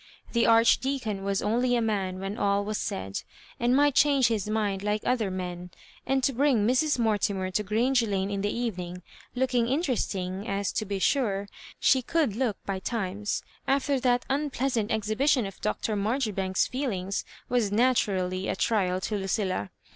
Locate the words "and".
3.59-3.75, 6.07-6.23